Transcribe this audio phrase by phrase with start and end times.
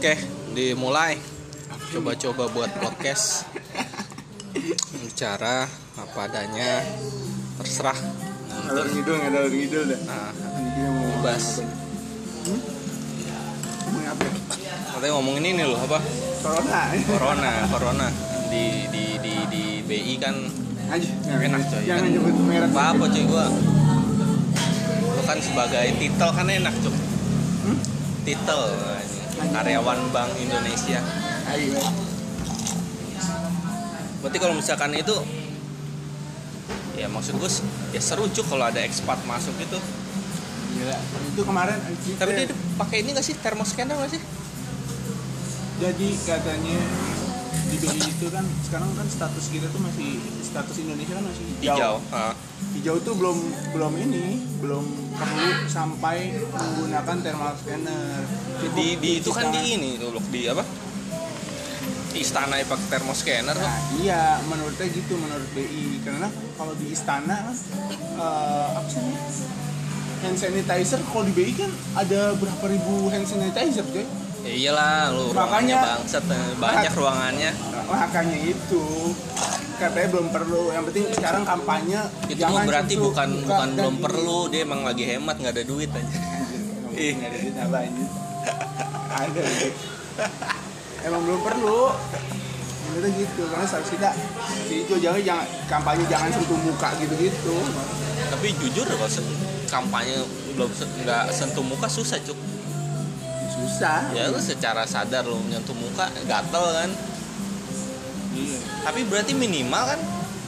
[0.00, 0.16] Oke,
[0.56, 1.20] dimulai.
[1.92, 3.44] Coba-coba buat podcast.
[4.96, 6.80] Bicara apa adanya.
[7.60, 8.00] Terserah.
[8.64, 10.00] Ngalor ngidul, ngalor ngidul dah.
[10.08, 11.60] Nah, mau Bebas.
[12.48, 12.60] Hmm?
[14.08, 14.24] Apa?
[14.96, 16.00] katanya ngomongin ini loh apa?
[16.40, 16.80] Corona.
[17.04, 18.06] Corona, corona
[18.48, 20.32] di di di di BI kan
[20.88, 21.12] Aja.
[21.28, 21.84] enak coy.
[21.84, 22.72] Jangan Kan nyebut merek.
[22.72, 23.52] apa apa cuy gua.
[25.12, 26.96] Lu kan sebagai titel kan enak cuy.
[27.68, 27.76] Hmm?
[28.24, 28.60] Titel
[29.50, 31.00] karyawan Bank Indonesia.
[31.50, 31.82] Ayo.
[34.22, 35.16] Berarti kalau misalkan itu
[36.94, 37.50] ya maksud gue
[37.96, 39.78] ya seru cuy kalau ada ekspat masuk itu.
[40.70, 40.96] Gila.
[41.34, 41.76] Itu kemarin
[42.16, 42.46] Tapi dia
[42.78, 44.22] pakai ini gak sih thermoscanner gak sih?
[45.80, 46.76] jadi katanya
[47.78, 51.94] di itu kan sekarang kan status kita tuh masih status Indonesia kan masih Hijau.
[52.10, 52.34] Ah.
[52.74, 53.38] hijau tuh belum
[53.72, 54.84] belum ini belum
[55.14, 58.22] perlu sampai menggunakan thermal scanner
[58.60, 60.64] Cukup Di, di itu kan di ini tuh loh, di apa?
[62.10, 63.62] Istana ya pakai thermoscanner tuh.
[63.62, 66.26] nah iya menurutnya gitu menurut BI karena
[66.58, 67.54] kalau di istana
[68.18, 69.00] eh, apa sih
[70.20, 74.04] hand sanitizer kalau di BI kan ada berapa ribu hand sanitizer coy
[74.50, 77.52] Ya iyalah lu Makanya- bangsat eh, banyak ruangannya.
[77.86, 78.82] makanya itu
[79.76, 83.94] katanya belum perlu yang penting sekarang kampanye Itu mah berarti sentuh bukan bukan dan belum
[83.94, 84.02] ini.
[84.02, 86.18] perlu, dia emang lagi hemat nggak ada duit aja.
[86.92, 88.08] Ih, nggak ada duit apa anjir.
[89.20, 89.74] Ada duit.
[91.00, 91.80] Emang belum perlu.
[92.84, 94.10] Menurutnya gitu, karena kita
[94.66, 97.56] si itu jangan jangan kampanye jangan sentuh muka gitu-gitu.
[98.26, 99.10] Tapi jujur kalau
[99.66, 100.14] kampanye
[100.52, 100.70] belum
[101.06, 102.38] nggak sentuh muka susah cuk.
[103.80, 104.12] Susah.
[104.12, 106.90] Ya lu secara sadar lu nyentuh muka gatel kan.
[108.36, 108.60] Iya.
[108.84, 110.00] Tapi berarti minimal kan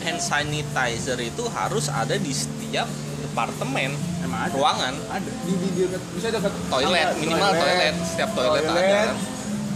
[0.04, 2.84] hand sanitizer itu harus ada di setiap
[3.24, 4.52] departemen Emang ada.
[4.52, 8.82] ruangan Ada di di, di dekat bisa dekat toilet tangga, minimal toilet setiap toilet, ada
[8.84, 9.08] kan.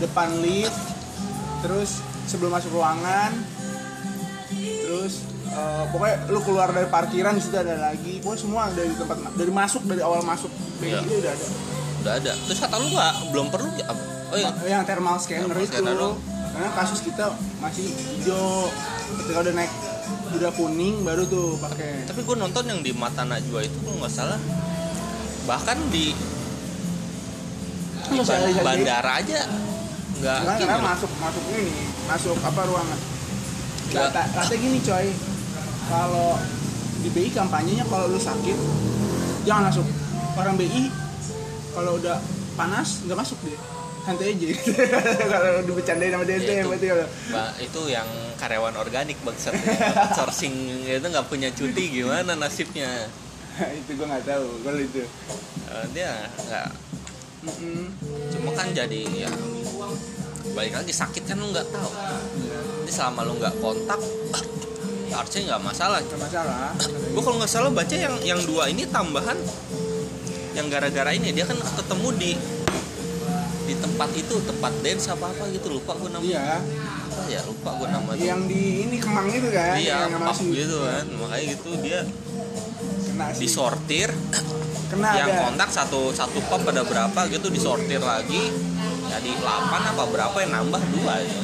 [0.04, 0.80] depan lift,
[1.64, 1.90] terus
[2.28, 3.32] sebelum masuk ruangan,
[4.52, 9.16] terus eh, pokoknya lu keluar dari parkiran di situ ada lagi, pokoknya semua dari tempat
[9.32, 10.52] dari masuk dari awal masuk.
[10.76, 11.75] BI udah ada.
[12.06, 12.32] Udah ada.
[12.38, 14.50] Terus kata lu nggak belum perlu ya oh iya.
[14.64, 16.16] Yang thermal scanner Thermal itu scanner dong.
[16.48, 17.24] karena kasus kita
[17.58, 17.86] masih
[18.16, 18.70] hijau.
[19.18, 19.72] Ketika udah naik
[20.28, 22.06] udah kuning baru tuh pakai.
[22.06, 24.38] Tapi gue nonton yang di mata Najwa itu kalau nggak salah.
[25.44, 26.14] Bahkan di,
[28.06, 28.56] di Sosialisasi.
[28.56, 29.40] ban- bandara aja
[30.16, 31.74] nggak Karena, karena masuk masuk ini
[32.06, 32.98] masuk apa ruangan?
[33.88, 35.06] Kata kata gini coy.
[35.86, 36.30] Kalau
[36.98, 38.56] di BI kampanyenya kalau lu sakit
[39.44, 39.86] jangan masuk.
[40.34, 40.88] Orang BI
[41.76, 42.16] kalau udah
[42.56, 43.60] panas nggak masuk dia.
[44.02, 44.46] Santai aja.
[45.34, 46.70] Kalau dibecandain sama dia Ya, itu.
[46.70, 47.06] berarti kalau
[47.58, 48.06] itu yang
[48.38, 49.50] karyawan organik bangsat.
[50.16, 50.54] Sourcing
[50.86, 52.86] itu nggak punya cuti gimana nasibnya?
[53.82, 55.02] Itu gua nggak tahu kalau itu.
[55.66, 56.66] Eh, dia nggak
[57.46, 57.82] Mm-mm.
[58.30, 59.30] cuma kan jadi ya
[60.52, 61.90] balik lagi sakit kan lu nggak tahu.
[62.84, 63.98] Jadi selama lu nggak kontak
[65.10, 65.98] harusnya nggak masalah.
[65.98, 66.70] Nggak masalah.
[67.10, 69.34] Gue kalau nggak salah baca yang yang dua ini tambahan
[70.56, 72.32] yang gara-gara ini dia kan ketemu di
[73.66, 76.56] di tempat itu tempat dance apa apa gitu lupa gue namanya iya
[77.06, 80.76] apa ya lupa gue namanya yang di ini kemang itu kan iya yang masih gitu
[80.80, 82.00] kan makanya gitu dia
[83.04, 83.40] kena sih.
[83.42, 84.08] disortir
[84.86, 88.48] kena yang ada kontak satu satu pub ada berapa gitu disortir lagi
[89.06, 89.44] jadi 8
[89.88, 91.40] apa berapa yang nambah dua ya.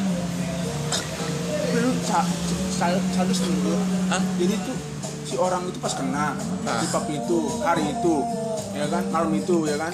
[1.63, 2.27] Tapi lu sa-
[2.71, 3.73] sa- sadis nih lu.
[4.11, 4.21] Hah?
[4.37, 4.77] jadi tuh
[5.25, 6.79] si orang itu pas kena Ah.
[6.79, 8.15] di pub itu hari itu
[8.73, 9.93] ya kan malam itu ya kan.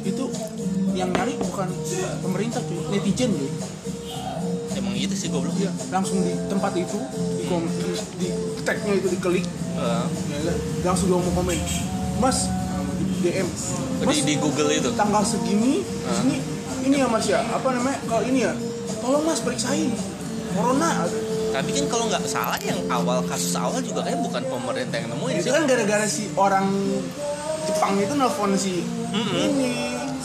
[0.00, 0.30] Itu
[0.92, 1.68] yang nyari bukan
[2.20, 2.78] pemerintah cuy.
[2.90, 3.50] Netizen cuy.
[4.72, 5.54] Emang gitu sih goblok.
[5.54, 6.98] Iya langsung di tempat itu
[7.36, 8.28] di, kom, di, di
[8.62, 11.56] tagnya itu diklik Eh, ya kan langsung dia mau komen
[12.20, 12.44] mas
[12.98, 13.48] di DM
[14.04, 14.92] mas di, di Google itu?
[14.92, 16.20] tanggal segini Ah.
[16.20, 16.36] segini
[16.84, 17.40] ini ya mas ya?
[17.46, 17.96] Apa namanya?
[18.04, 18.52] Kalau ini ya?
[18.98, 19.92] Tolong mas periksain.
[20.52, 21.04] Corona.
[21.50, 25.34] Tapi kan kalau nggak salah yang awal kasus awal juga kayak bukan pemerintah yang nemuin
[25.38, 26.66] itu kan gara-gara si orang
[27.70, 29.30] Jepang itu nelfon si Mm-mm.
[29.32, 29.72] ini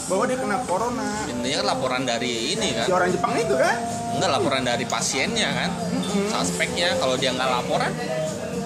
[0.05, 1.09] bahwa dia kena corona.
[1.25, 3.77] Intinya kan laporan dari ini si kan orang Jepang itu kan?
[4.13, 5.69] Enggak laporan dari pasiennya kan.
[5.71, 6.27] Mm-mm.
[6.31, 7.91] suspeknya kalau dia nggak laporan.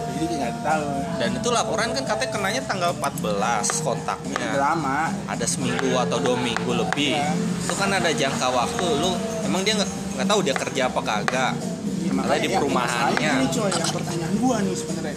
[0.09, 0.87] Jadi dia nggak tahu.
[1.15, 4.47] Dan itu laporan kan katanya kenanya tanggal 14 udah kontaknya.
[4.55, 7.15] Lama ada seminggu atau dua minggu lebih.
[7.15, 7.31] Ya.
[7.35, 8.85] itu kan ada jangka waktu.
[8.99, 9.11] Lu
[9.43, 11.53] emang dia nggak nggak tahu dia kerja apa kagak?
[11.99, 12.95] Ya, Makanya di perumahannya.
[12.95, 15.15] masalahnya ini coy yang pertanyaan gua nih sebenarnya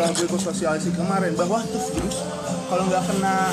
[0.00, 2.16] setelah gue sosialisasi kemarin bahwa tuh virus
[2.66, 3.52] kalau nggak kena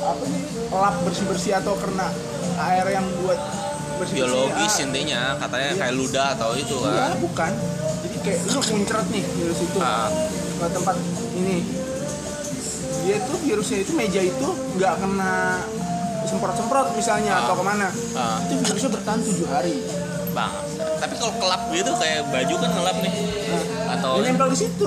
[0.00, 0.42] apa nih
[0.72, 2.08] lap bersih bersih atau kena
[2.62, 3.36] air yang buat
[4.00, 5.78] bersih biologis intinya katanya Iya.
[5.78, 7.52] kayak ludah atau itu Iya, kan bukan.
[8.00, 10.08] Jadi kayak lu muncrat nih virus itu Ah.
[10.56, 10.96] ke tempat
[11.36, 11.58] ini.
[13.00, 14.48] Dia tuh virusnya itu meja itu
[14.80, 15.60] nggak kena
[16.24, 17.40] semprot-semprot misalnya Ah.
[17.44, 18.40] atau ke mana Ah.
[18.48, 19.76] itu virusnya bertahan tujuh hari
[20.30, 20.52] bang
[21.02, 23.14] tapi kalau kelap gitu kayak baju kan ngelap nih
[23.50, 23.64] nah,
[23.98, 24.86] atau dia nempel di situ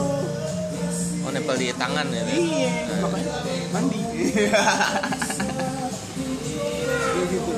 [1.34, 2.22] nempel di tangan ya.
[2.24, 2.98] Iya Nah.
[3.04, 3.32] makanya.
[3.74, 4.00] Mandi.
[7.24, 7.54] Gitu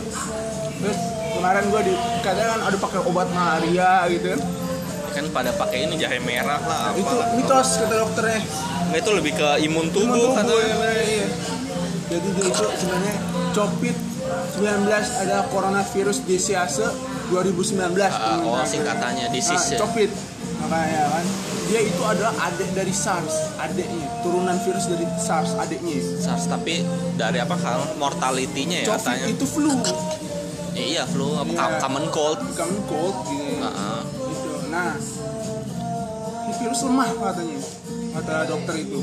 [0.76, 1.00] terus
[1.34, 4.42] kemarin gue di kadang kan ada pakai obat malaria gitu kan.
[5.16, 8.42] Kan pada pakai ini jahe merah lah apa itu mitos kata dokternya.
[8.86, 11.28] Nggak, itu lebih ke imun tubuh Imun tubuh, ya, bener, iya.
[12.06, 13.16] jadi dia itu sebenarnya
[13.50, 13.96] copit
[14.62, 14.86] 19
[15.26, 16.86] ada coronavirus disease
[17.34, 20.12] 2019 Ah, oh singkatannya disease Ah, ya copit.
[20.62, 21.26] Makanya kan
[21.66, 27.38] dia itu adalah adik dari SARS adiknya turunan virus dari SARS adiknya SARS tapi dari
[27.38, 29.26] apa kan mortality-nya ya Covid katanya.
[29.28, 29.72] itu flu.
[30.72, 31.32] Ya, iya flu.
[31.34, 31.80] Apa Iya.
[31.80, 32.40] common cold.
[32.52, 33.64] Common cold gitu.
[33.64, 34.00] Heeh.
[34.04, 34.52] gitu.
[34.68, 34.92] Nah,
[36.56, 37.58] virus lemah katanya.
[38.12, 39.00] Kata dokter itu.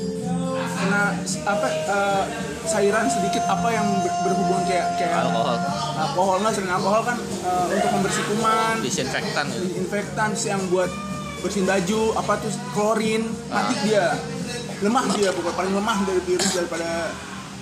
[0.73, 2.23] Kena s- apa eh,
[2.65, 5.57] cairan sedikit apa yang ber- berhubungan kayak kayak alkohol.
[5.95, 9.47] alkohol nggak sering alkohol kan eh, untuk membersih kuman, disinfektan.
[9.49, 10.91] Gitu infektan terus yang buat
[11.43, 14.15] bersihin baju apa tuh klorin mati dia.
[14.83, 17.11] Lemah dia pokoknya paling lemah dari virus daripada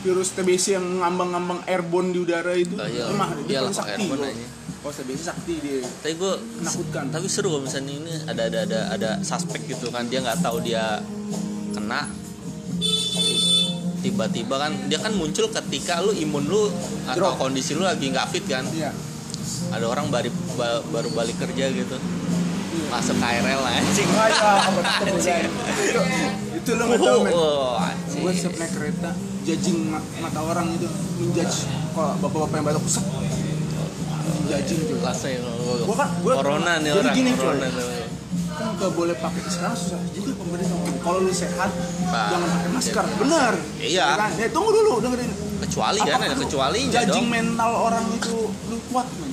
[0.01, 2.73] virus TBC yang ngambang-ngambang airborne di udara itu.
[2.77, 3.09] Oh, iya.
[3.09, 4.05] lemah dia paling pakai sakti
[4.81, 7.05] kalau TBC sakti dia tapi gue menakutkan.
[7.13, 10.09] tapi seru kalau misalnya ini ada ada ada ada suspek gitu kan.
[10.09, 11.05] Dia nggak tahu dia
[11.77, 12.09] kena.
[14.01, 16.73] Tiba-tiba kan dia kan muncul ketika lu imun lu
[17.05, 17.37] atau Drop.
[17.37, 18.65] kondisi lu lagi nggak fit kan.
[18.73, 18.97] Iya.
[19.77, 21.97] Ada orang baru ba- baru balik kerja gitu.
[22.01, 22.20] Iya.
[22.91, 24.09] Masuk KRL anjing.
[24.11, 24.51] Wah, ya,
[25.07, 25.45] Anjing.
[25.81, 26.01] itu,
[26.53, 27.33] itu lo nggak tahu men.
[27.33, 28.21] Oh, anjing.
[28.21, 29.11] gue setiap naik kereta
[29.41, 31.57] judging ma- mata orang itu menjudge
[31.91, 33.05] kalau bapak-bapak yang batuk set.
[34.43, 37.67] Judging tuh ya, gua- Gua kan- gua- corona nih jadi orang gini, corona
[38.51, 40.01] kan nggak boleh pakai sekarang susah.
[40.13, 41.71] Juga pemerintah ngomong kalau lu sehat
[42.05, 42.29] Pak.
[42.29, 43.05] jangan pakai masker.
[43.17, 44.05] benar Iya.
[44.05, 44.31] Ya kan?
[44.37, 45.31] ya, tunggu dulu dengerin.
[45.61, 47.33] Kecuali kan ada lu kecualinya judging dong.
[47.33, 48.37] mental orang itu
[48.69, 49.30] lu kuat men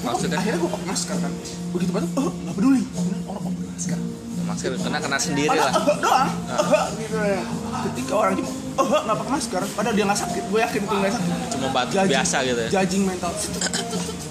[0.00, 0.36] Maksudnya?
[0.36, 1.32] akhirnya gue pakai masker kan.
[1.70, 2.80] Begitu batuk oh nggak peduli.
[3.24, 3.98] Orang pakai masker.
[4.40, 5.72] Masker kena kena sendiri lah.
[5.72, 6.30] Eh, doang.
[6.50, 7.42] Eh, gitu ya.
[7.86, 9.62] ketika orang cuma eh, nggak pakai masker.
[9.72, 11.32] Padahal dia nggak sakit gue yakin itu nggak sakit.
[11.50, 12.70] Cuma batuk Judging- biasa gitu ya?
[12.72, 13.30] judging mental.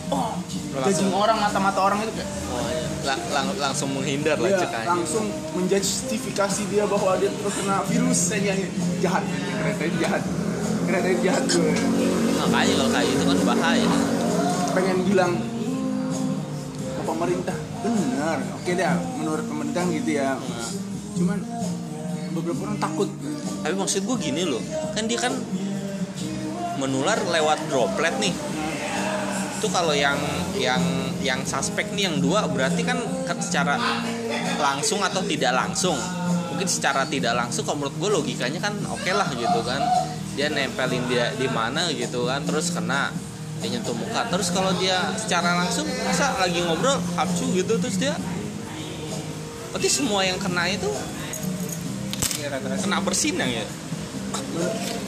[0.10, 0.34] Oh
[0.80, 2.82] judging orang mata-mata orang itu kayak oh, iya.
[3.06, 8.20] Lang- lang- langsung menghindar lah dia cek aja langsung menjustifikasi dia bahwa dia terkena virus
[8.26, 8.58] saja
[8.98, 9.22] jahat.
[9.22, 10.22] Kereta ini jahat.
[10.84, 11.74] Kereta ini jahat gue
[12.40, 13.90] makanya kalau kayak itu kan bahaya.
[14.72, 15.32] Pengen bilang
[17.20, 17.58] pemerintah.
[17.84, 18.40] Benar.
[18.56, 20.40] Oke dah menurut pemerintah gitu ya.
[21.20, 21.44] Cuman
[22.32, 23.12] beberapa orang takut.
[23.60, 24.64] Tapi maksud gue gini loh
[24.96, 25.36] kan dia kan
[26.80, 28.32] menular lewat droplet nih.
[29.60, 30.16] Itu kalau yang
[30.56, 30.80] yang
[31.20, 33.76] yang suspek nih yang dua berarti kan kan secara
[34.56, 36.00] langsung atau tidak langsung?
[36.56, 39.84] Mungkin secara tidak langsung kalau menurut gue logikanya kan oke lah gitu kan.
[40.40, 43.12] Dia nempelin dia di mana gitu kan terus kena
[43.60, 44.22] dia nyentuh muka.
[44.28, 48.16] Terus kalau dia secara langsung masa lagi ngobrol hapsu gitu terus dia
[49.70, 50.90] berarti semua yang kena itu
[52.80, 53.66] kena bersinang ya?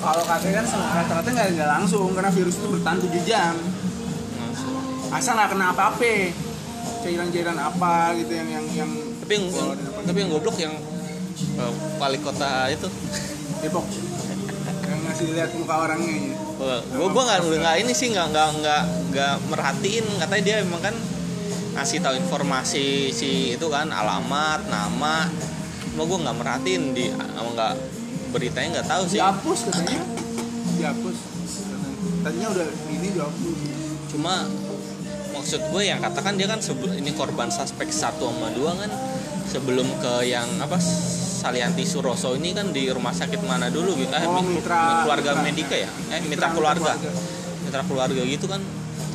[0.01, 0.65] Kalau katanya kan
[0.97, 3.53] rata-rata nggak nggak langsung karena virus itu bertahan 7 jam.
[5.11, 6.13] Asal nggak kena apa-apa?
[7.01, 10.73] Cairan-cairan apa gitu yang yang yang tapi yang, yang- tapi yang goblok yang
[11.57, 12.89] uh, wali kota itu.
[13.61, 13.85] Depok.
[14.85, 16.35] Yang ngasih lihat muka orangnya ya.
[16.61, 20.05] Gue gue nggak nggak ini sih nggak nggak nggak nggak merhatiin.
[20.21, 20.95] Katanya dia emang kan
[21.71, 25.25] ngasih tahu informasi si itu kan alamat nama.
[25.91, 27.73] Cuma gue nggak merhatiin di nggak
[28.31, 29.19] beritanya nggak tahu sih.
[29.19, 30.03] Dihapus katanya.
[30.77, 31.17] Dihapus.
[32.21, 33.57] Tadinya udah ini dihapus.
[34.13, 34.45] Cuma
[35.33, 38.91] maksud gue yang katakan dia kan sebelum ini korban suspek satu sama dua kan.
[39.51, 40.79] Sebelum ke yang apa
[41.41, 44.13] Salianti Suroso ini kan di rumah sakit mana dulu gitu?
[44.13, 45.41] Eh, Oh, mi- mitra- keluarga mitra.
[45.41, 45.89] medika ya?
[46.11, 46.91] Eh mitra, Mitra- keluarga.
[46.93, 47.11] mitra
[47.65, 48.61] mitra keluarga gitu kan.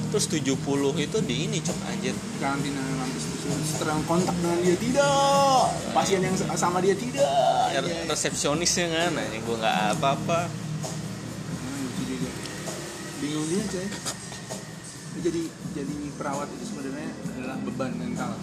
[0.07, 0.59] Terus 70
[0.97, 2.15] itu di ini cok anjir.
[2.37, 3.25] Karantina mampus
[3.79, 5.63] terang kontak dengan dia tidak.
[5.95, 7.71] Pasien yang sama dia tidak.
[7.71, 10.51] Ya, resepsionisnya kan anjing gue nggak apa-apa.
[12.07, 12.31] Juga.
[13.19, 13.87] bingung dia Dia
[15.23, 15.43] jadi
[15.75, 18.35] jadi perawat itu sebenarnya adalah beban mental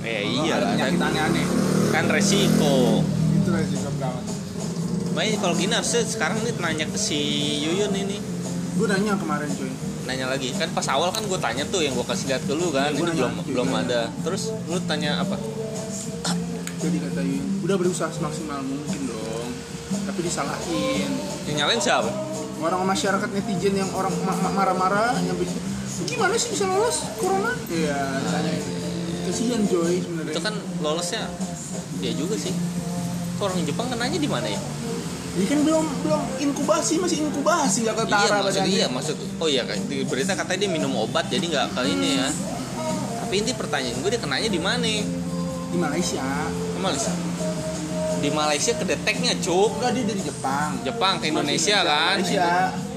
[0.00, 0.54] ya iya.
[0.56, 1.46] lah kan, aneh-aneh
[1.90, 3.04] kan resiko.
[3.36, 4.24] Itu resiko perawat
[5.10, 7.18] Makanya kalau gini harusnya sekarang nih nanya ke si
[7.66, 8.22] Yuyun ini.
[8.78, 9.70] Gue nanya kemarin coy
[10.06, 10.54] nanya lagi.
[10.54, 12.94] Kan pas awal kan gue tanya tuh yang gue kasih lihat ke lu kan.
[12.94, 13.82] Iya, ini gua nanya, belum belum nanya.
[13.84, 14.00] ada.
[14.22, 15.36] Terus lu tanya apa?
[16.80, 19.50] Jadi kata Yuyun udah berusaha semaksimal mungkin dong
[20.06, 21.10] tapi disalahin.
[21.50, 22.10] Yang nyalain siapa?
[22.62, 25.36] Orang masyarakat netizen yang orang ma- ma- marah-marah yang
[26.06, 27.52] gimana sih bisa lolos corona?
[27.68, 27.98] Iya
[28.30, 28.79] tanya
[29.30, 30.32] kasihan Joy sebenarnya.
[30.34, 31.22] Itu kan lolosnya
[32.02, 32.50] dia juga sih.
[33.38, 34.60] Kok orang Jepang kenanya di mana ya?
[35.30, 39.16] Ini kan belum belum inkubasi masih inkubasi nggak ketara iya maksud iya maksud.
[39.38, 42.28] Oh iya kan di berita katanya dia minum obat jadi nggak ke ini ya.
[43.22, 44.90] Tapi ini pertanyaan gue dia kenanya di mana?
[45.70, 46.26] Di Malaysia.
[46.50, 47.12] di Malaysia?
[48.20, 49.78] Di Malaysia kedeteknya cuk.
[49.78, 50.70] Enggak dia dari Jepang.
[50.82, 52.16] Jepang ke Indonesia Masih kan?
[52.18, 52.89] Malaysia.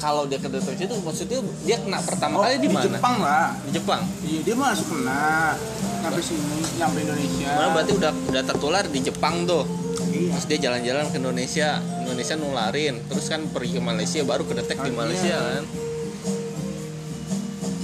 [0.00, 3.52] Kalau dia kedetek itu maksudnya dia kena pertama Oh, kali di mana Jepang lah.
[3.60, 5.52] di Jepang Iya, dia masuk kena.
[6.00, 6.40] Nyampe sini,
[6.74, 7.50] nyampe Indonesia.
[7.52, 9.64] Mana berarti udah udah tertular di Jepang tuh
[10.10, 10.32] Iya.
[10.32, 11.68] terus dia jalan-jalan ke Indonesia
[12.00, 15.38] Indonesia nularin terus kan pergi ke Malaysia baru kedetek di Ah, Malaysia iya.
[15.52, 15.64] kan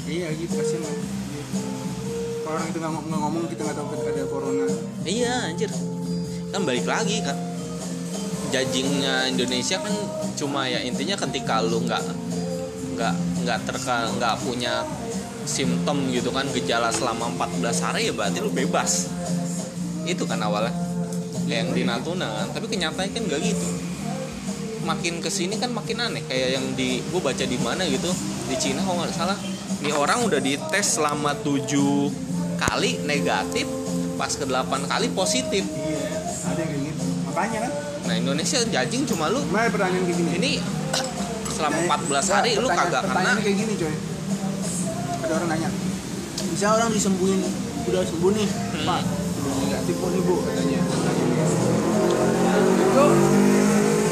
[0.06, 0.56] Iya gitu.
[0.56, 0.90] Iya.
[2.40, 4.66] Kalau orang itu nggak ngom- nggak ngomong kita nggak tahu ada corona.
[5.04, 5.70] iya anjir
[6.46, 7.36] kan balik lagi kan
[8.48, 9.94] jajingnya Indonesia kan
[10.36, 12.04] cuma ya intinya ketika lu nggak
[12.96, 13.14] nggak
[13.44, 14.84] nggak terka nggak punya
[15.48, 19.08] simptom gitu kan gejala selama 14 hari ya berarti lu bebas
[20.04, 20.74] itu kan awalnya
[21.46, 23.66] yang di Natuna kan tapi kenyataannya kan nggak gitu
[24.86, 28.10] makin ke sini kan makin aneh kayak yang di gue baca di mana gitu
[28.46, 29.38] di Cina kalau nggak salah
[29.82, 31.66] ini orang udah dites selama 7
[32.58, 33.66] kali negatif
[34.16, 36.02] pas ke 8 kali positif Iya,
[36.48, 37.04] ada yang gitu.
[37.28, 37.72] Makanya kan.
[38.06, 40.30] Nah Indonesia jajing cuma lu Mana pertanyaan kayak gini?
[40.34, 40.50] ini
[41.48, 43.94] selama Nah, 14 hari enggak, lu kagak kena Pertanyaannya kayak gini coy.
[45.18, 45.70] Ada orang nanya.
[46.46, 47.40] Bisa orang disembuhin
[47.82, 48.84] udah sembuh nih, Hmm.
[48.84, 49.00] Pak.
[49.36, 50.80] Udah negatif kok nih bu katanya.
[52.76, 53.04] Itu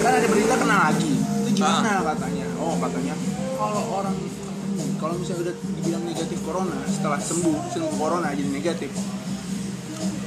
[0.01, 1.13] kan ada berita kena lagi.
[1.15, 2.01] Itu gimana Ah.
[2.11, 2.47] katanya?
[2.57, 3.15] Oh katanya
[3.55, 8.91] kalau orang hmm, kalau misalnya udah dibilang negatif corona setelah sembuh sembuh corona jadi negatif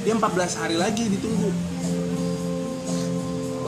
[0.00, 0.24] dia 14
[0.56, 1.50] hari lagi ditunggu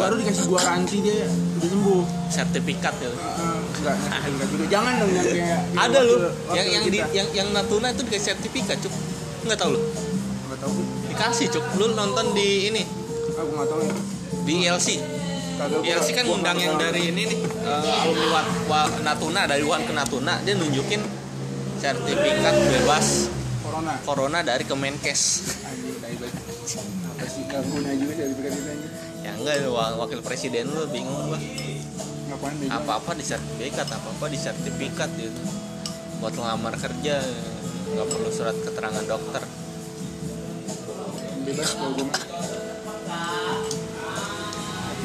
[0.01, 2.03] baru dikasih gua ranti dia udah sembuh.
[2.29, 3.11] Sertifikat ya?
[3.11, 4.65] Enggak enggak juga.
[4.67, 6.17] Jangan dong yang kayak ada waktu
[6.57, 8.95] yang yang di yang yang Natuna itu dikasih sertifikat cuk.
[9.45, 9.81] Nggak tahu lu?
[10.49, 10.73] Nggak tahu
[11.09, 11.65] dikasih cuk.
[11.77, 12.83] Lu nonton di ini?
[13.37, 13.95] Aku nggak tahu ya.
[14.41, 14.89] Di ILC
[16.17, 17.39] kan ngundang yang dari ini nih.
[17.45, 21.05] Eh, alumni wa, wa- Natuna dari Wuhan ke Natuna dia nunjukin
[21.77, 23.29] sertifikat bebas
[23.61, 23.93] corona.
[24.05, 25.21] corona dari Kemenkes.
[26.01, 26.33] Banget
[27.11, 28.53] apa sih guna juga sertifikat
[29.41, 31.41] enggak wa- wakil presiden lu bingung gua.
[32.31, 35.41] Ngapain bego apa-apa di sertifikat apa-apa di sertifikat gitu.
[36.21, 37.25] Buat ngelamar kerja
[37.91, 39.43] nggak perlu surat keterangan dokter.
[41.43, 42.07] Bebas kalau gue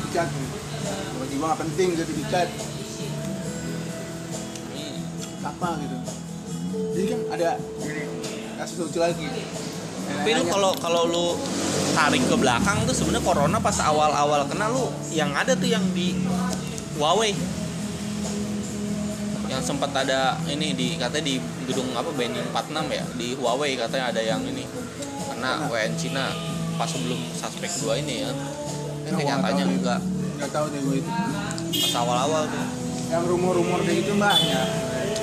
[0.06, 0.30] sertifikat
[1.16, 2.48] bagi gue nggak penting sertifikat
[5.46, 5.98] apa gitu.
[6.76, 7.50] Jadi kan ada
[8.60, 9.28] kasus lucu lagi
[10.06, 11.28] tapi lu kalau kalau lu
[11.96, 16.18] tarik ke belakang tuh sebenarnya corona pas awal-awal kena lu yang ada tuh yang di
[16.96, 17.36] Huawei.
[19.46, 21.36] Yang sempat ada ini di katanya di
[21.70, 23.04] gedung apa BNI 46 ya?
[23.16, 24.66] Di Huawei katanya ada yang ini
[25.32, 26.32] kena WN Cina
[26.76, 28.32] pas sebelum suspek dua ini ya.
[28.32, 29.78] Nah, nggak kenyataannya nih.
[29.80, 30.00] enggak.
[30.42, 31.12] Nggak tahu deh gue itu.
[31.86, 32.66] Pas awal-awal tuh.
[33.14, 34.68] Yang rumor-rumor kayak gitu banyak.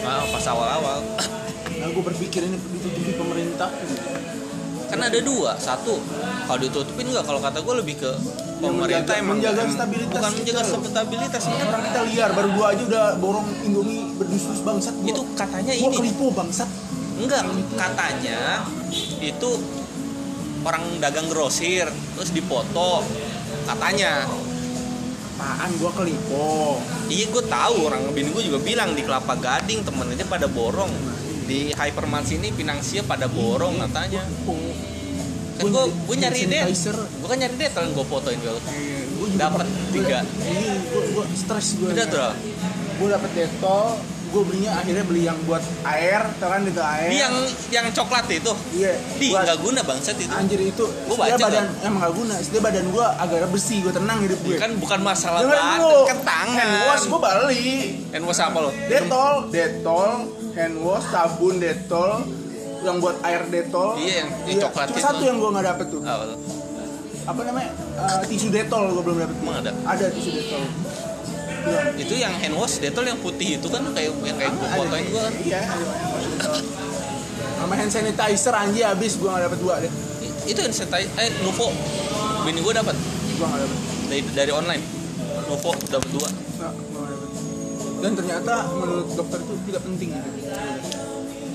[0.07, 0.99] Ah, pas awal-awal.
[1.83, 3.69] Nah gue berpikir ini ditutupi pemerintah
[4.93, 5.97] kan ada dua satu.
[6.45, 8.13] Kalau ditutupin enggak kalau kata gue lebih ke
[8.61, 9.37] pemerintah menjaga- emang.
[9.41, 14.07] menjaga stabilitas bukan menjaga stabilitas ini orang kita liar baru gua aja udah borong indomie
[14.15, 15.97] berdus-dus bangsat gua, itu katanya gua ini.
[15.99, 16.69] kelipu bangsat.
[17.19, 17.43] Enggak
[17.75, 18.41] katanya
[19.19, 19.51] itu
[20.63, 23.03] orang dagang grosir terus dipoto
[23.67, 24.29] katanya.
[25.33, 26.79] Apaan gua kelipo
[27.11, 30.93] iya gue tahu orang bini gue juga bilang di kelapa gading temennya pada borong
[31.43, 34.23] di hypermart sini pinangsia pada borong katanya.
[35.53, 38.55] kan gue gue nyari deh gue kan nyari deh yang gue fotoin gue
[39.23, 40.19] Iya, Dapet gua- tiga.
[40.43, 41.89] iya gua, gua stres gua.
[41.89, 42.21] Udah tuh
[42.99, 43.87] gua dapet detol
[44.29, 47.09] gua belinya akhirnya beli yang buat air kan itu air.
[47.09, 47.35] Di yang
[47.71, 48.53] yang coklat itu?
[48.75, 48.93] Iya.
[49.17, 50.29] Di nggak guna bangsat itu.
[50.29, 52.35] Anjir itu setelah baca badan emang gak guna.
[52.41, 56.19] Setelah badan gua agak bersih gua tenang hidup gue kan bukan masalah Dengerin badan kan
[56.27, 56.57] tangan.
[56.59, 57.73] Hand wash gua beli
[58.11, 60.11] hand wash apa lo detol detol
[60.53, 62.11] hand wash sabun detol
[62.83, 63.95] yang buat air detol.
[63.97, 65.07] Iya, yang di Iya, coklat cuma itu.
[65.07, 66.01] satu yang gua nggak dapet tuh.
[66.03, 66.25] Apa
[67.23, 67.71] apa namanya?
[67.95, 69.37] Eh, tisu detol gua belum dapet.
[69.39, 69.71] Emang ada?
[69.87, 70.63] ada tisu detol.
[71.63, 71.95] Iya.
[71.95, 75.21] itu yang hand wash detol yang putih itu kan kayak yang kayak gue fotoin gue
[75.23, 75.33] kan?
[75.47, 75.85] Iya ada.
[75.95, 76.55] Hand wash detol
[77.63, 79.15] sama hand sanitizer anjir habis.
[79.15, 79.93] Gua nggak dapet dua deh.
[80.43, 81.71] Itu yang sanitizer eh Nuvo.
[82.43, 82.99] Bini gue dapat
[83.39, 83.79] gua nggak dapet.
[84.11, 84.83] Dari dari online.
[85.47, 86.29] Nuvo dapat dua.
[86.59, 87.52] Dapet
[88.03, 90.11] dan ternyata menurut dokter itu tidak penting.
[90.11, 90.51] Gitu.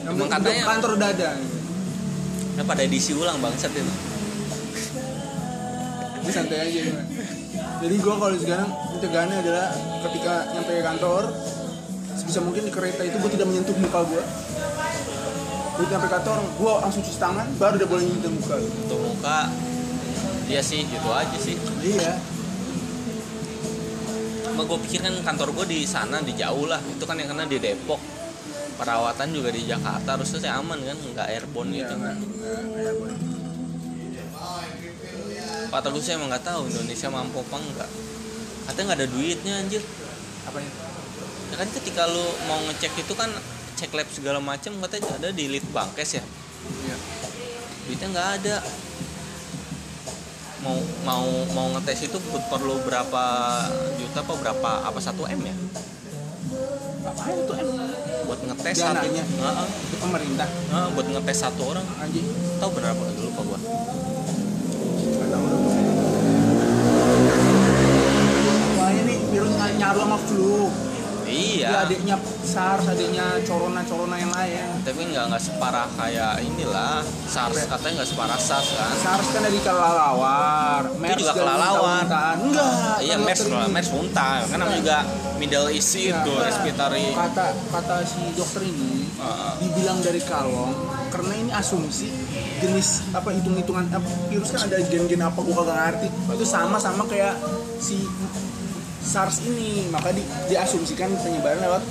[0.07, 1.31] yang Emang katanya- kantor dada.
[2.55, 3.93] Nah pada diisi ulang bangsat itu?
[6.23, 7.03] Ini santai aja gua.
[7.77, 9.67] jadi gue kalau sekarang pencegahannya adalah
[10.07, 11.23] ketika nyampe ke kantor
[12.17, 14.23] sebisa mungkin di kereta itu gue tidak menyentuh muka gue
[15.77, 18.55] Begitu nyampe kantor gue langsung cuci tangan baru udah boleh nyentuh muka.
[18.57, 19.39] Untuk muka.
[20.47, 21.55] Iya sih gitu aja sih.
[21.83, 22.17] Iya
[24.65, 26.81] gue pikir kan kantor gue di sana di jauh lah.
[26.87, 27.99] Itu kan yang kena di Depok.
[28.77, 30.97] Perawatan juga di Jakarta harusnya saya aman kan?
[30.97, 31.93] Nggak airborne Iya, gitu.
[31.97, 33.17] boleh.
[35.67, 37.89] kata gue saya emang nggak tahu Indonesia mampu apa enggak
[38.65, 39.83] katanya nggak ada duitnya anjir.
[40.49, 40.71] Apanya?
[41.47, 43.31] ya kan ketika lu mau ngecek itu kan
[43.79, 46.23] cek lab segala macam katanya ada di Litbangkes ya?
[46.83, 46.97] Iya.
[47.87, 48.55] duitnya nggak ada
[50.67, 50.75] mau
[51.07, 51.23] mau
[51.55, 52.17] mau ngetes itu
[52.51, 53.23] perlu berapa
[53.95, 55.55] juta apa berapa apa satu m ya
[57.07, 57.67] Apaan itu em?
[58.27, 59.23] buat ngetes satu Dananya?
[59.23, 59.67] Heeh.
[59.87, 62.27] Itu pemerintah Heeh, buat ngetes satu orang anjing.
[62.59, 63.59] tahu bener apa dulu lupa gua.
[68.75, 70.67] Soalnya nih virus nyaru sama flu.
[71.27, 74.65] Iya Dia adiknya SARS, adiknya corona-corona yang lain.
[74.81, 79.59] tapi nggak nggak separah kayak inilah SARS katanya nggak separah SARS kan SARS kan dari
[79.59, 81.67] kelelawar, MERS juga dari kelelawar.
[81.75, 82.37] muntah-muntahan.
[82.39, 82.97] Enggak.
[83.01, 83.41] iya kalau MERS.
[83.69, 84.97] MERS muntah kan namanya juga
[85.37, 86.45] Middle East Iya, itu enggak.
[86.47, 89.51] respiratory Kata kata si dokter ini Heeh.
[89.59, 90.73] dibilang dari kalong
[91.07, 92.07] karena ini asumsi
[92.57, 93.85] jenis apa hitung-hitungan
[94.27, 97.35] virus kan ada gen-gen apa gua kagak ngerti itu sama sama kayak
[97.77, 98.01] si
[99.03, 101.83] SARS ini maka di, diasumsikan penyebaran lewat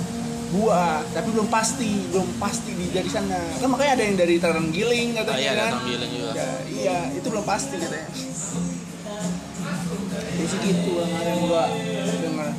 [0.47, 3.35] buah tapi belum pasti belum pasti di dari sana.
[3.59, 6.31] Kan makanya ada yang dari terenggiling oh, katanya iya ada kan tanggiling juga.
[6.31, 8.07] Ya, iya itu belum pasti katanya.
[10.37, 11.63] Ya sih gitu ada yang gua
[12.23, 12.49] dengar.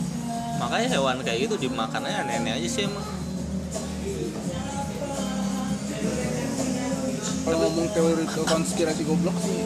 [0.59, 3.07] Makanya hewan kayak gitu dimakan aja aneh-aneh aja sih emang.
[7.49, 9.57] Kalau ngomong teori konspirasi goblok sih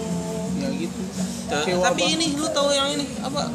[0.63, 1.03] ya gitu.
[1.51, 2.07] Tapi wabah.
[2.07, 3.51] ini lu tahu yang ini apa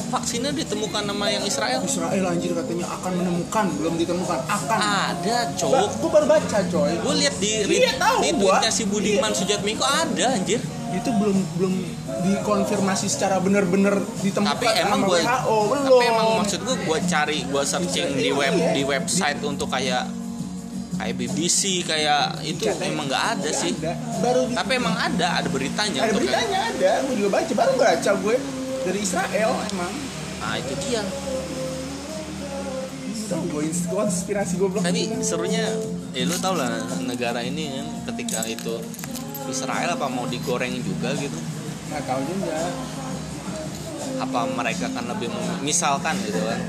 [0.00, 1.82] vaksinnya ditemukan nama yang Israel?
[1.82, 4.78] Israel anjir katanya akan menemukan belum ditemukan akan.
[4.78, 6.92] Ada cowok gua baru baca coy.
[6.96, 10.62] Gue lihat di Iya, tahu di tweetnya si Budiman Sujatmiko ada anjir.
[10.88, 11.74] Itu belum belum
[12.18, 17.38] dikonfirmasi secara benar-benar ditemukan tapi emang gue WHO belum tapi emang maksud gue gue cari
[17.42, 18.72] gue searching di web Iya.
[18.72, 20.08] di website untuk kayak
[20.96, 23.70] kayak BBC kayak itu Katanya emang nggak ada sih.
[23.72, 23.94] ada.
[24.18, 26.92] baru di- tapi emang ada ada beritanya ada untuk kayak- beritanya ada.
[27.04, 28.36] Gue juga baca baru baca gue
[28.88, 29.92] dari Israel emang.
[30.40, 31.04] Nah itu dia.
[33.28, 34.80] Gue konspirasi goblok.
[34.80, 35.68] Tapi serunya
[36.16, 38.80] ya lu tau lah negara ini kan ketika itu
[39.52, 41.36] Israel apa mau digoreng juga gitu?
[41.92, 42.56] Nggak tahu juga.
[44.24, 45.28] Apa mereka kan lebih
[45.60, 46.60] misalkan gitu kan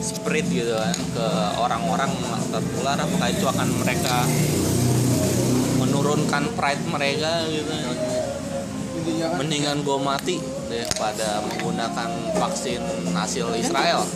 [0.00, 1.28] spread gitu kan ke
[1.60, 2.08] orang-orang
[2.48, 4.24] tertular apakah itu akan mereka
[5.76, 7.68] menurunkan pride mereka gitu?
[9.20, 10.40] Kan mendingan gue mati
[10.70, 12.80] daripada menggunakan vaksin
[13.10, 14.06] hasil Israel.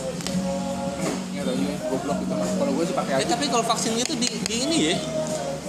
[1.35, 2.51] Nggak tahu juga goblok itu mas.
[2.55, 3.27] Kalau gue sih pakai eh, aja.
[3.35, 4.95] tapi kalau vaksin gitu di, di ini ya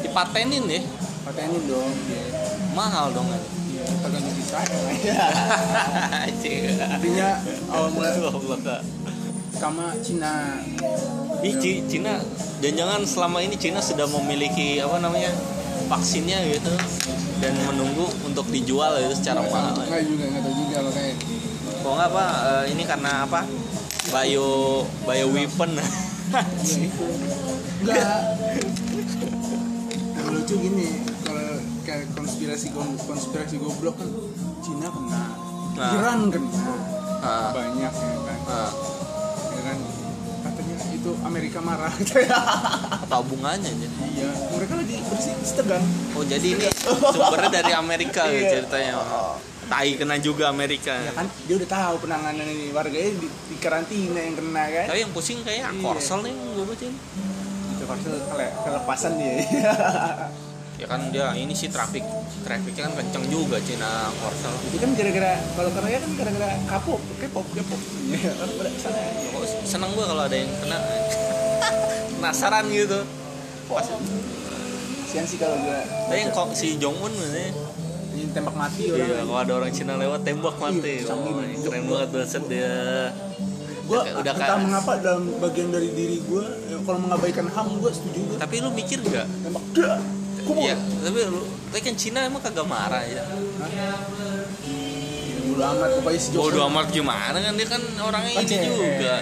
[0.06, 0.80] dipatenin ya.
[1.26, 2.24] Patenin dong ya
[2.70, 3.26] mahal dong
[4.02, 5.26] tergantung Israel ya
[6.94, 7.28] intinya
[7.72, 8.82] awal mulai Goblok,
[9.56, 10.60] sama Cina.
[11.40, 12.20] Ih, Ci- Cina.
[12.60, 15.32] Jangan-jangan selama ini Cina sudah memiliki apa namanya
[15.86, 16.72] vaksinnya gitu
[17.38, 19.74] dan menunggu untuk dijual gitu secara mahal.
[19.76, 21.14] nggak juga nggak tahu juga makanya
[21.76, 23.40] Kok nggak apa eh, ini karena apa?
[24.06, 24.48] Bio
[25.02, 25.70] bio weapon.
[25.78, 25.82] ya
[27.78, 28.18] enggak
[30.16, 30.88] yang lucu gini
[31.22, 31.46] kalau
[31.82, 34.10] kayak konspirasi konspirasi goblok kan
[34.60, 35.22] Cina kena
[35.76, 35.92] Nah.
[35.92, 36.72] Iran kena
[37.18, 38.72] Ah, banyak ya kan ah.
[39.50, 40.05] ya kan katanya
[41.06, 41.94] itu Amerika marah
[43.06, 43.88] apa hubungannya aja?
[44.10, 45.78] iya mereka lagi bersih setegan
[46.12, 48.50] Oh jadi ini sumbernya dari Amerika gitu Iya.
[48.58, 48.92] ceritanya.
[49.66, 50.94] Tai kena juga Amerika.
[50.96, 54.98] ya kan dia udah tahu penanganan ini warganya di, di karantina yang kena kan Tapi
[55.00, 55.78] yang pusing kayak Iya.
[55.78, 56.94] Korsel nih gue bacain.
[57.70, 57.84] itu
[58.26, 59.34] kele- kelepasan dia
[60.76, 62.04] Ya kan dia ini sih traffic
[62.44, 64.52] trafficnya kan kenceng juga Cina Korsel.
[64.68, 67.80] itu kan gara-gara kalau Korea kan gara-gara kapok K-pop K-pop.
[68.12, 68.48] Ya kan
[69.64, 70.78] seneng gue kalau ada yang kena.
[72.20, 73.00] Penasaran gitu.
[73.66, 73.88] Pas
[75.06, 77.48] sian sih kalau gue tapi yang kok si Jong Un nih
[78.16, 79.06] ini tembak mati orang.
[79.06, 81.04] iya kalau ada orang Cina lewat tembak mati.
[81.04, 81.60] Iya, canggih.
[81.62, 82.74] keren banget banget dia.
[83.86, 87.92] Gue Udah- udah entah mengapa dalam bagian dari diri gue ya, kalau mengabaikan ham gue
[87.92, 89.26] setuju gue tapi lu mikir nggak?
[89.46, 90.00] Tembak dah
[90.48, 93.22] Iya, tapi lu tapi kan Cina emang kagak marah ya.
[95.46, 96.12] bodo amat Bodo
[96.52, 98.76] Jokowi amat gimana kan dia kan orangnya Kan ini cewek.
[98.92, 99.14] juga.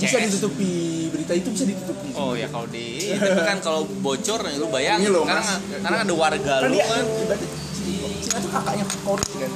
[0.00, 0.72] bisa ditutupi
[1.10, 5.12] berita itu bisa ditutupi Oh ya kalau di tapi kan kalau bocor lu bayangin Ini
[5.12, 5.60] loh, karena Mas.
[5.78, 7.04] karena ada warga kan lu dia kan.
[8.20, 9.52] Cina tuh kakaknya Korea kan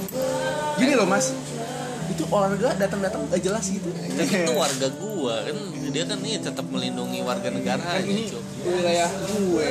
[0.76, 1.26] gini loh mas
[2.04, 5.56] itu olahraga datang-datang gak jelas gitu Tapi itu warga gua kan
[5.88, 8.28] dia kan ini tetap melindungi warga kan negaranya ini
[8.60, 9.70] wilayah gue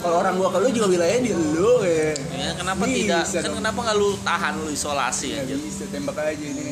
[0.00, 3.24] kalau orang gua ke lu juga wilayah di lu ya Ya kenapa Bisa tidak?
[3.36, 3.56] Kan dong.
[3.60, 5.54] kenapa nggak lu tahan lu isolasi Nggak aja?
[5.60, 6.62] bisa tembak aja ini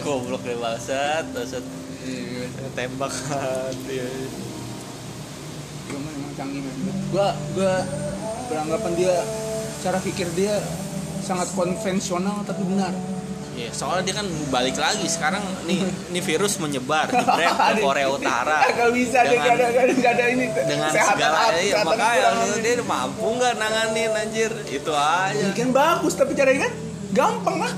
[0.00, 1.64] Goblok deh bangsat, bangsat.
[2.04, 2.44] Iya.
[2.76, 4.04] tembakan dia
[5.84, 6.76] Gua mah emang canggih men.
[7.08, 7.74] Gua gua
[8.44, 9.14] beranggapan dia
[9.80, 10.60] cara pikir dia
[11.20, 12.92] sangat konvensional tapi benar.
[13.54, 15.78] Iya, soalnya dia kan balik lagi sekarang nih
[16.12, 18.66] nih virus menyebar di brand ke Korea Utara.
[18.74, 20.44] Gak bisa dia Dengan- gak ada, gak ada, gak ada ini.
[20.60, 25.68] dengan Kesehatan segala apa, iya, makanya kurang dia mampu nggak nanganin anjir itu aja kan
[25.70, 26.72] bagus tapi caranya kan
[27.12, 27.72] gampang lah.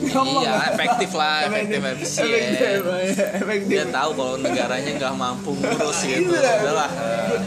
[0.00, 0.16] iya
[0.48, 0.64] lah.
[0.70, 3.68] efektif lah efektif efisien Efektif, iya, efektif.
[3.68, 6.56] dia tahu kalau negaranya nggak mampu ngurus gitu Iya.
[6.58, 6.90] udahlah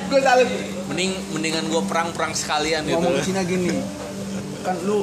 [0.06, 0.48] Gue salut.
[0.86, 3.74] mending mendingan gue perang perang sekalian gitu Ngomong Cina gini,
[4.62, 5.02] kan lu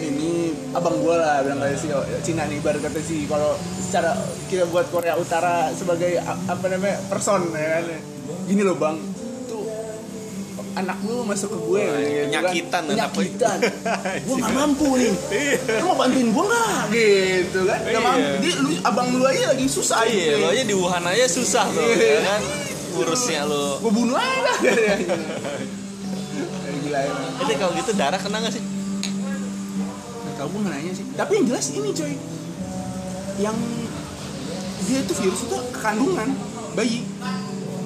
[0.00, 0.30] ini
[0.70, 4.64] abang gua lah bilang kayak sih oh, Cina nih baru kata sih kalau secara kita
[4.66, 7.84] buat Korea Utara sebagai apa namanya person ya kan?
[8.44, 8.96] Gini loh bang
[9.44, 9.62] tuh
[10.72, 12.30] anak lu masuk ke gue Wah, gitu kan.
[12.30, 12.94] penyakitan lu.
[14.26, 15.12] gua nggak mampu nih.
[15.68, 16.82] Lu mau bantuin gua nggak?
[16.88, 18.08] Gitu kan nggak Iya.
[18.08, 18.30] mampu.
[18.40, 19.98] Dia lu abang lu aja lagi susah.
[20.04, 20.36] Iya gitu.
[20.38, 22.08] lo aja di Wuhan aja susah tuh Iya.
[22.08, 22.40] ya kan?
[22.90, 24.54] Urusnya lo gua bunuh aja.
[26.80, 28.62] Gila ya jadi kalau gitu darah kena nggak sih
[30.50, 31.04] Gue nggak nanya sih.
[31.14, 32.14] Tapi yang jelas ini coy.
[33.38, 33.56] Yang
[34.80, 36.28] Dia itu virus itu kandungan
[36.72, 37.06] Bayi.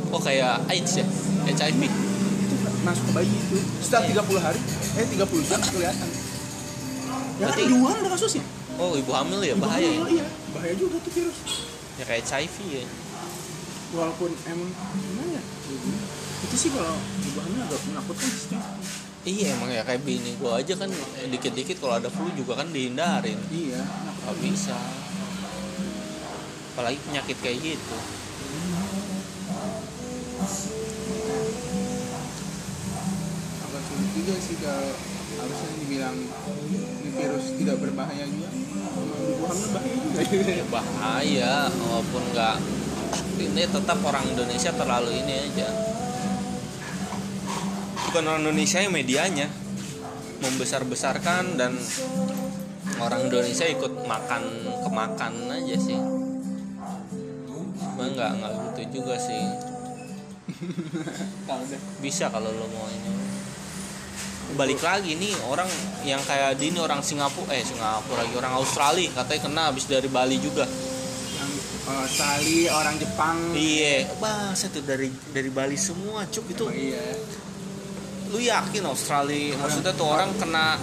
[0.08, 1.06] Oh kayak AIDS ya?
[1.44, 3.56] HIV Itu masuk ke bayi itu.
[3.80, 4.60] Setelah 30 hari
[4.94, 6.08] Eh 30 jam kelihatan.
[7.34, 8.44] Ya kan Berarti- di Wuhan ada kasusnya.
[8.74, 9.54] Oh ibu hamil ya?
[9.54, 10.00] Ibu bahaya ya?
[10.08, 10.26] Iya.
[10.50, 11.38] Bahaya juga tuh virus.
[11.94, 12.84] Ya kayak HIV ya?
[13.94, 15.42] Walaupun emang Gimana ya?
[16.44, 18.58] Itu sih kalau ibu hamil agak menakutkan sih
[19.24, 20.92] Iya emang ya kayak bini gue aja kan
[21.32, 23.40] dikit-dikit kalau ada flu juga kan dihindarin.
[23.48, 23.80] Iya.
[24.28, 24.76] Gak bisa.
[26.76, 27.96] Apalagi penyakit kayak gitu.
[33.64, 34.92] Agak sulit juga sih kalau
[35.34, 36.16] Harusnya dibilang
[37.02, 38.48] Ini virus tidak berbahaya juga.
[39.72, 39.94] Bahaya
[40.28, 40.52] juga.
[40.52, 42.56] Ya bahaya walaupun nggak.
[43.34, 45.93] Ini tetap orang Indonesia terlalu ini aja
[48.14, 49.50] bukan orang Indonesia yang medianya.
[50.38, 51.74] Membesar-besarkan dan
[53.02, 54.42] orang Indonesia ikut makan
[54.86, 55.98] kemakan aja sih.
[57.74, 59.42] Cuma nggak nggak gitu juga sih.
[62.06, 63.10] Bisa kalau lo mau ini.
[64.54, 65.66] Balik lagi nih orang
[66.06, 70.06] yang kayak di ini orang Singapura eh Singapura lagi orang Australia katanya kena habis dari
[70.06, 70.70] Bali juga.
[71.34, 71.50] Yang
[71.90, 73.36] uh, Australia orang Jepang.
[73.58, 76.62] Iya, bang, saya tuh dari dari Bali semua, cuk itu.
[76.62, 77.02] Oh, iya
[78.28, 79.56] Lu yakin Australia?
[79.56, 80.80] Maksudnya tuh orang kena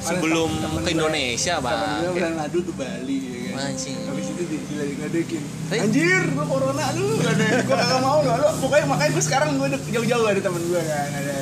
[0.00, 2.00] sebelum temen ke gue- Indonesia, temen bang.
[2.00, 3.96] gue bulan madu ke Bali ya kan Anjing.
[4.00, 8.48] habis itu di- diledek-ledekin Tapi- anjir gua corona lu ada gua kagak mau lu lu
[8.58, 11.36] pokoknya makanya gua sekarang gua jauh-jauh ada temen gua kan ada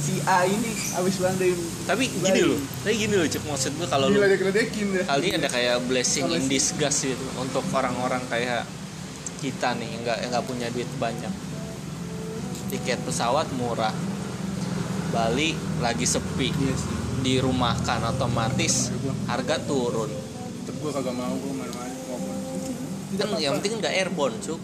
[0.00, 1.52] si A ini habis pulang dari
[1.84, 5.76] Tapi gini loh, tapi gini loh, cuk maksud gue kalau lu kali ini ada kayak
[5.84, 8.64] blessing in disguise gitu untuk orang-orang kayak
[9.40, 11.28] kita nih nggak nggak punya duit banyak.
[12.68, 13.92] Tiket pesawat murah.
[15.14, 15.48] Bali
[15.78, 16.90] lagi sepi, iya sih.
[17.22, 18.90] Dirumahkan otomatis
[19.24, 20.10] harga turun.
[20.60, 22.36] tetep gua kagak mau mana-mana ngomong
[23.14, 24.58] Kan yang penting nggak airborne, cuk.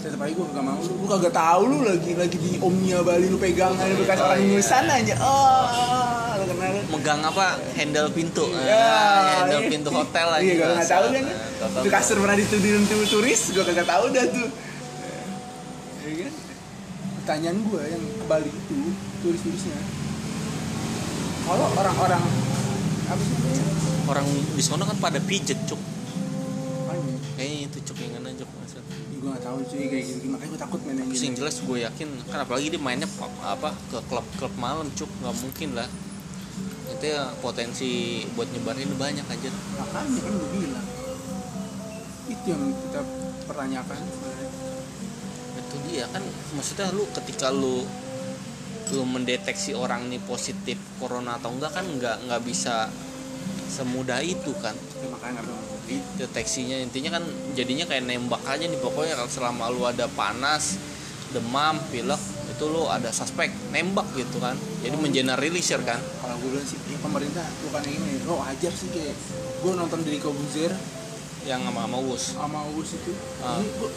[0.00, 0.80] tetep aja gua kagak mau.
[0.80, 4.24] Lu gua kagak tahu lu lagi lagi di Omnia Bali lu pegang aja bekas Oh,
[4.24, 4.46] orang iya.
[4.48, 5.64] Indonesia aja oh
[6.32, 7.46] lu kenal megang apa?
[7.74, 8.44] Handle pintu.
[8.56, 9.68] Ya, Ah, handle iya.
[9.68, 11.24] pintu hotel lagi Iya, gak nggak tahu kan.
[11.76, 14.48] Itu kasur pernah dituduhin turis, gue kagak tahu dah tuh.
[17.20, 18.78] Pertanyaan gue yang ke Bali itu
[19.20, 19.76] turis-turisnya.
[21.44, 22.22] Kalau orang-orang
[23.10, 23.36] apa sih
[24.06, 25.78] orang di sana kan pada pijet cuk.
[27.36, 28.82] Kayaknya itu cuk yang mana cuk maksud
[29.20, 30.24] gue gak tahu cuy kayak gitu.
[30.32, 33.76] Makanya gue takut main yang yang jelas gue yakin kan apalagi dia mainnya pa- apa
[33.92, 35.10] ke klub-klub malam cuk.
[35.20, 35.88] Nggak mungkin lah.
[36.88, 40.86] Itu ya potensi buat nyebarin banyak aja Makanya kan gue bilang.
[42.32, 43.00] Itu yang kita
[43.44, 44.00] pertanyakan
[45.90, 46.22] dia kan
[46.54, 47.82] maksudnya lu ketika lu
[48.90, 52.90] lu mendeteksi orang ini positif corona atau enggak kan nggak nggak bisa
[53.70, 54.74] semudah itu kan.
[54.98, 55.46] Ya, makanya
[56.18, 57.24] deteksinya intinya kan
[57.54, 60.78] jadinya kayak nembak aja nih pokoknya kalau selama lu ada panas
[61.30, 62.18] demam pilek
[62.50, 64.58] itu lu ada suspek nembak gitu kan.
[64.82, 65.98] Jadi mengeneralisir kan.
[65.98, 69.14] Kalau gue bilang sih, ya pemerintah bukan ini, lo wajar sih kayak
[69.62, 70.74] gue nonton dari Kobuzer
[71.44, 73.12] yang sama sama us sama Uus itu.
[73.40, 73.56] Ah.
[73.58, 73.90] ini gua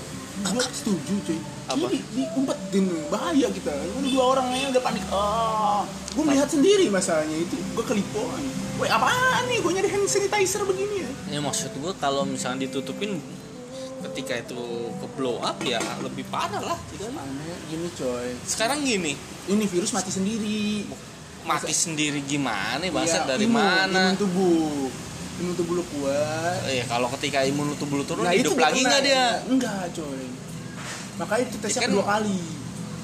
[0.50, 1.40] gua setuju cuy.
[1.64, 1.86] Apa?
[1.92, 3.72] ini diumpetin bahaya kita.
[3.72, 5.04] Kan dua orang aja udah panik.
[5.12, 5.82] Ah.
[6.14, 7.56] Gue melihat sendiri masalahnya itu.
[7.74, 8.42] Gue kelipoan.
[8.82, 9.60] Woi apaan nih?
[9.62, 11.10] Gue nyari hand sanitizer begini ya?
[11.38, 13.22] Ya maksud gue kalau misalnya ditutupin
[14.04, 14.60] ketika itu
[15.00, 17.24] ke blow up ya lebih parah lah gitu kan.
[17.72, 18.28] gini coy.
[18.44, 19.16] Sekarang gini.
[19.48, 20.88] Ini virus mati sendiri.
[21.44, 22.84] Mati sendiri gimana?
[22.88, 24.16] Bahasa Iya, dari imun, mana?
[24.16, 24.88] imun tubuh
[25.36, 28.82] imun tubuh lu kuat Eh kalau ketika imun tubuh lu turun Nah, hidup itu lagi
[28.82, 29.26] nggak dia?
[29.44, 30.24] enggak coy
[31.14, 32.40] makanya itu tesnya Ya kan- kedua kali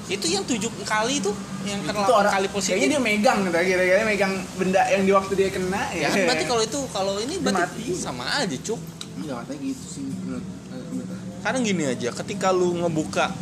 [0.08, 2.74] Itu yang tujuh kali tuh yang itu kena orang kali positif.
[2.74, 6.44] kayaknya dia megang kira kira megang benda yang di waktu dia kena Ya kan berarti
[6.44, 7.94] kalau itu kalau ini berarti mati.
[7.94, 8.80] sama aja cuk.
[9.16, 10.46] enggak katanya gitu sih menurut
[10.90, 13.32] menurut- Karena gini aja, ketika lu ngebuka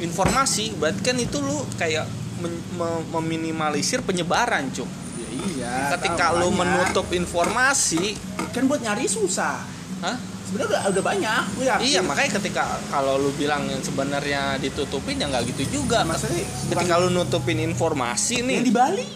[0.00, 2.02] informasi, berarti kan itu lu kayak
[2.40, 2.62] men-
[3.10, 4.88] meminimalisir penyebaran cuk.
[5.56, 6.58] Ya iya Ketika tahu, lu banyak.
[6.60, 8.14] menutup informasi,
[8.50, 9.60] kan buat nyari susah
[10.00, 10.16] hah?
[10.44, 15.14] sebenarnya udah, udah banyak gue yakin Iya makanya ketika kalau lu bilang yang sebenarnya ditutupin
[15.14, 16.02] ya nggak gitu juga.
[16.02, 19.06] maksudnya Ketika lu nutupin informasi nih, yang di Bali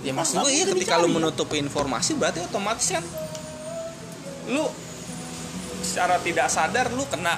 [0.00, 3.04] ya maksud gue iya ketika lu menutupi informasi berarti otomatis kan
[4.48, 4.64] lu
[5.84, 7.36] secara tidak sadar lu kena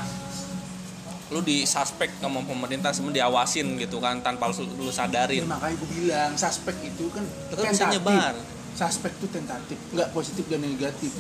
[1.33, 5.89] lu disuspek sama pemerintah semua diawasin gitu kan tanpa lu, lu ya, sadarin makanya gue
[5.91, 8.35] bilang suspek itu kan Itu kan bisa nyebar.
[8.73, 11.13] suspek itu tentatif nggak positif dan negatif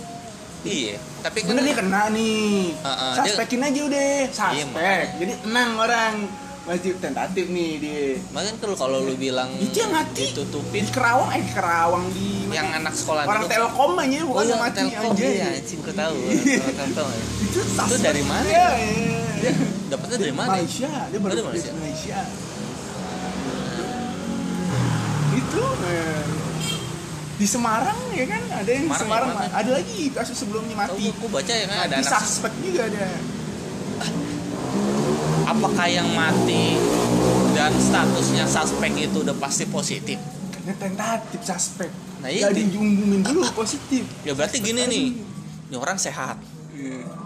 [0.62, 5.07] iya tapi kan bener dia kena nih Heeh, suspekin aja udah suspek makanya.
[5.16, 6.14] jadi tenang orang
[6.62, 10.31] masih tentatif nih dia makanya kalau kalau lu bilang Itu yang mati.
[10.31, 14.38] ditutupin di Kerawang eh di Kerawang di yang anak sekolah orang dulu- Telkom aja bukan
[14.38, 16.16] oh, yang mati Telkom aja iya gue tahu
[16.79, 17.22] Telkom ya.
[17.42, 17.98] itu, suspek.
[17.98, 18.46] dari mana?
[18.46, 19.53] Iya, iya.
[19.92, 20.48] Dapetnya dari mana?
[20.57, 20.92] Malaysia.
[21.12, 21.72] Dia baru dari Malaysia.
[21.76, 22.18] Malaysia.
[25.33, 26.24] Itu eh,
[27.37, 28.42] di Semarang ya kan?
[28.62, 29.48] Ada yang Semarang Semarang mana?
[29.52, 31.12] ada lagi kasus sebelumnya mati.
[31.12, 33.07] Gue baca ya kan ada mati anak suspek juga ada
[35.46, 36.81] apakah yang mati
[37.52, 40.18] dan statusnya suspek itu udah pasti positif?
[40.55, 41.90] Karena tentatif suspek.
[42.22, 42.48] Nah, iya.
[42.55, 44.07] diumumin dulu positif.
[44.22, 45.07] Ya berarti gini nih.
[45.72, 46.37] ini orang sehat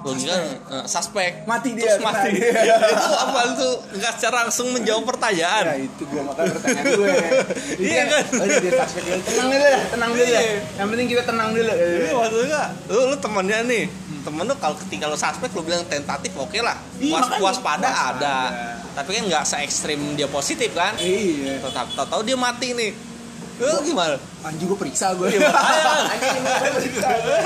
[0.05, 2.89] logika eh, suspek Mati terus dia, mati kena.
[2.95, 7.09] itu apa tuh nggak secara langsung menjawab Ya pertanyaan itu gua makan pertanyaan gue.
[7.87, 8.25] Iya kan?
[8.33, 9.21] Oh, dia suspek dulu.
[9.27, 10.43] Tenang dulu lah, tenang dulu lah.
[10.43, 10.55] Iya.
[10.79, 11.73] Yang penting kita tenang dulu.
[11.73, 13.85] Iya maksudnya lu, lu temennya nih
[14.27, 18.39] temen lu kalau ketika lu suspek lu bilang tentatif oke lah Iya, was waspada ada
[18.99, 21.63] tapi kan nggak se ekstrim dia positif kan Iya.
[21.63, 22.91] tetap tahu dia mati nih
[23.63, 25.27] lu gimana Anjing gue periksa gue.
[25.27, 25.51] Iya.
[26.15, 27.39] Anjing gue periksa gue.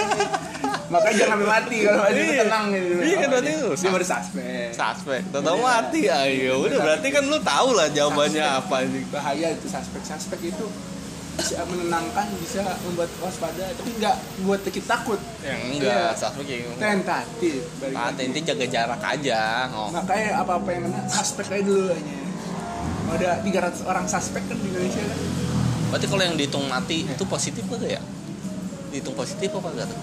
[0.90, 2.42] Makanya jangan sampai mati kalau mati Iya.
[2.42, 2.94] tenang gitu.
[3.00, 4.68] Iya kan, berarti lu Dia baru suspek.
[4.72, 5.64] suspek tahu Iya.
[5.64, 8.60] mati ayo udah berarti kan lu tahu lah jawabannya Suspek.
[8.60, 10.00] apa nih Bahaya itu suspek.
[10.02, 10.66] Suspek itu
[11.32, 15.20] bisa menenangkan, bisa membuat waspada, tapi nggak buat kita takut.
[15.40, 16.18] yang enggak Iya.
[16.18, 17.60] suspek ya Tentatif.
[17.88, 19.88] Nah, intinya jaga jarak aja oh.
[19.88, 22.16] makanya apa apa yang kena suspek aja dulu aja
[23.10, 25.18] ada 300 orang suspek kan di Indonesia kan
[25.88, 27.98] berarti kalau yang dihitung mati itu positif gak ya
[28.88, 29.98] dihitung positif apa enggak tuh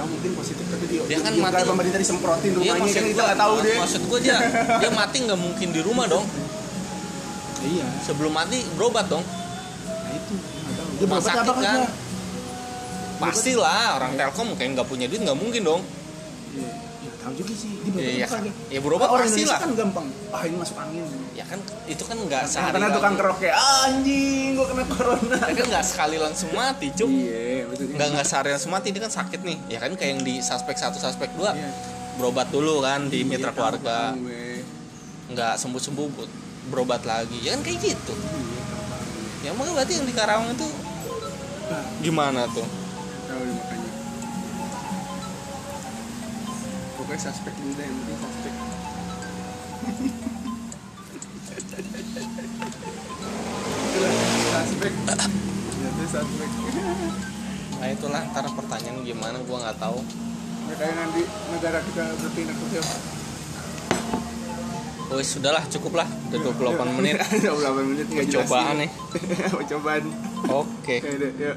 [0.00, 1.60] kita mungkin positif tapi dia Dia kan mati.
[1.68, 2.88] pemerintah disemprotin rumahnya?
[2.88, 3.76] Kan kita nggak tahu deh.
[3.76, 4.36] maksud gua dia
[4.80, 6.24] dia mati nggak mungkin di rumah dong.
[7.60, 7.84] Iya.
[8.08, 9.20] Sebelum mati berobat dong.
[9.20, 10.34] Nah itu.
[10.40, 10.90] Nggak tahu.
[10.96, 11.60] Dia berobat sakit apa kan?
[11.60, 11.90] kagak
[13.20, 15.82] pastilah orang telkom kayak nggak punya duit nggak mungkin dong
[17.20, 19.60] tahu juga sih dia berobat Iya, apa kagak ya berobat orang pasti Indonesia lah.
[19.60, 21.04] kan gampang ah ini masuk angin.
[21.30, 25.36] Ya kan itu kan nggak sehari karena tukang kerok kayak "Ah, anjing gua kena corona.
[25.38, 28.98] Ya kan nggak sekali langsung mati cuk iya betul nggak nggak sehari langsung mati ini
[28.98, 29.56] kan sakit nih.
[29.68, 31.70] Ya kan kayak yang di suspek satu suspek dua Iya.
[32.16, 33.98] berobat dulu kan di mitra Iya, keluarga.
[34.10, 34.44] tahu gue.
[35.30, 36.06] nggak sembuh sembuh
[36.66, 37.38] berobat lagi.
[37.40, 38.14] Ya kan kayak gitu.
[38.16, 38.56] Iya,
[39.42, 40.68] ya makanya berarti yang di Karawang itu
[41.66, 42.66] Nah, gimana tuh?
[43.24, 43.79] Tahu deh makanya
[47.10, 48.54] pokoknya suspek dulu deh yang penting suspek
[53.90, 54.12] Itulah,
[54.62, 56.50] suspek Ternyata suspek
[57.80, 60.04] nah itulah ntar pertanyaan gimana gua nggak tahu.
[60.68, 62.94] Ya, kayak nanti negara kita berpindah ke siapa
[65.10, 66.08] oh sudahlah cukup lah.
[66.30, 66.38] Udah
[66.78, 67.18] 28 menit.
[67.42, 68.80] 28 menit nggak jelas Percobaan sih.
[68.86, 68.90] nih.
[69.58, 70.04] Percobaan
[70.46, 71.10] oke Oke.
[71.18, 71.56] Deh, yuk